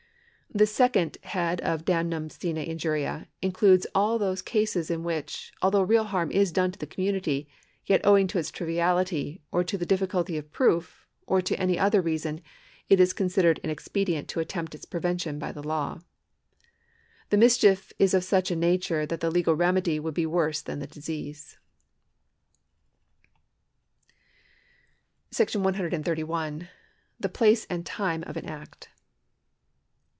The 0.53 0.67
second 0.67 1.17
head 1.23 1.61
of 1.61 1.85
daynnum 1.85 2.29
sine 2.29 2.57
injuria 2.57 3.29
includes 3.41 3.87
all 3.95 4.19
those 4.19 4.41
cases 4.41 4.91
in 4.91 5.01
which, 5.01 5.53
although 5.61 5.81
real 5.81 6.03
harm 6.03 6.29
is 6.29 6.51
done 6.51 6.73
to 6.73 6.77
the 6.79 6.85
community, 6.85 7.47
yet 7.85 8.01
owing 8.05 8.27
to 8.27 8.37
its 8.37 8.51
triviality, 8.51 9.39
or 9.49 9.63
to 9.63 9.77
the 9.77 9.85
difficulty 9.85 10.35
of 10.37 10.51
proof, 10.51 11.07
or 11.25 11.41
to 11.41 11.55
any 11.57 11.79
other 11.79 12.01
reason, 12.01 12.41
it 12.89 12.99
is 12.99 13.13
considered 13.13 13.61
inexpedient 13.63 14.27
to 14.27 14.41
attempt 14.41 14.75
its 14.75 14.83
prevention 14.83 15.39
by 15.39 15.53
the 15.53 15.63
law. 15.65 16.01
The 17.29 17.37
mischief 17.37 17.93
is 17.97 18.13
of 18.13 18.25
such 18.25 18.51
a 18.51 18.55
nature 18.57 19.05
that 19.05 19.21
the 19.21 19.31
legal 19.31 19.55
remedy 19.55 20.01
would 20.01 20.13
be 20.13 20.25
worse 20.25 20.61
than 20.61 20.79
the 20.79 20.85
disease.§ 20.85 21.57
131. 25.61 26.67
The 27.21 27.29
Place 27.29 27.65
and 27.69 27.85
Time 27.85 28.23
of 28.23 28.35
an 28.35 28.43
Act. 28.45 28.89